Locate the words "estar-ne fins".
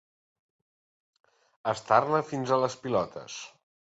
1.73-2.53